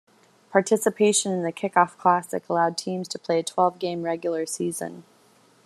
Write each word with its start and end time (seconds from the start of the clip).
Participation 0.49 1.31
in 1.31 1.43
the 1.43 1.51
Kickoff 1.53 1.95
Classic 1.95 2.49
allowed 2.49 2.75
teams 2.75 3.07
to 3.09 3.19
play 3.19 3.37
a 3.37 3.43
twelve-game 3.43 4.01
regular 4.01 4.47
season. 4.47 5.03